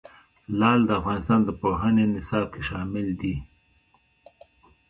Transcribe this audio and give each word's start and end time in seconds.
لعل 0.59 0.81
د 0.87 0.91
افغانستان 0.99 1.39
د 1.45 1.49
پوهنې 1.61 2.05
نصاب 2.15 2.45
کې 2.53 2.61
شامل 2.69 3.07
دي. 3.21 3.35